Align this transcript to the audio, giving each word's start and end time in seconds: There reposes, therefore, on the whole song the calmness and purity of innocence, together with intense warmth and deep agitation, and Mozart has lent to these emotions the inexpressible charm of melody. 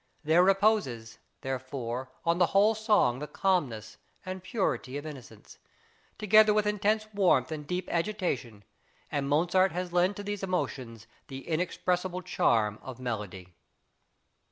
There 0.23 0.41
reposes, 0.41 1.19
therefore, 1.41 2.09
on 2.25 2.39
the 2.39 2.47
whole 2.57 2.73
song 2.73 3.19
the 3.19 3.27
calmness 3.27 3.97
and 4.25 4.41
purity 4.41 4.97
of 4.97 5.05
innocence, 5.05 5.59
together 6.17 6.55
with 6.55 6.65
intense 6.65 7.05
warmth 7.13 7.51
and 7.51 7.67
deep 7.67 7.87
agitation, 7.87 8.63
and 9.11 9.29
Mozart 9.29 9.71
has 9.73 9.93
lent 9.93 10.15
to 10.17 10.23
these 10.23 10.41
emotions 10.41 11.05
the 11.27 11.47
inexpressible 11.47 12.23
charm 12.23 12.79
of 12.81 12.99
melody. 12.99 13.49